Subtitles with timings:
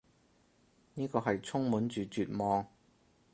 [0.95, 2.65] 呢個係充滿住絕望